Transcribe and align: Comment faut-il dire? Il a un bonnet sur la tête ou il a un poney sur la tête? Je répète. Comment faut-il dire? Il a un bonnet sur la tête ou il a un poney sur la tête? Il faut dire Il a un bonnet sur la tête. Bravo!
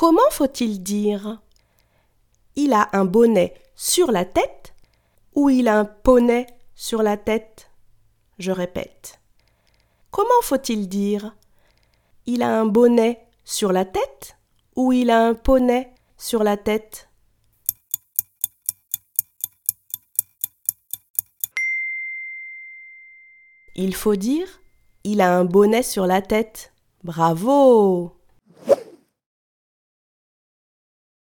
Comment 0.00 0.30
faut-il 0.30 0.82
dire? 0.82 1.42
Il 2.56 2.72
a 2.72 2.88
un 2.94 3.04
bonnet 3.04 3.52
sur 3.76 4.10
la 4.10 4.24
tête 4.24 4.74
ou 5.34 5.50
il 5.50 5.68
a 5.68 5.78
un 5.78 5.84
poney 5.84 6.46
sur 6.74 7.02
la 7.02 7.18
tête? 7.18 7.70
Je 8.38 8.50
répète. 8.50 9.20
Comment 10.10 10.40
faut-il 10.42 10.88
dire? 10.88 11.36
Il 12.24 12.42
a 12.42 12.58
un 12.58 12.64
bonnet 12.64 13.26
sur 13.44 13.72
la 13.72 13.84
tête 13.84 14.38
ou 14.74 14.90
il 14.94 15.10
a 15.10 15.22
un 15.22 15.34
poney 15.34 15.92
sur 16.16 16.44
la 16.44 16.56
tête? 16.56 17.10
Il 23.74 23.94
faut 23.94 24.16
dire 24.16 24.62
Il 25.04 25.20
a 25.20 25.36
un 25.36 25.44
bonnet 25.44 25.82
sur 25.82 26.06
la 26.06 26.22
tête. 26.22 26.72
Bravo! 27.04 28.19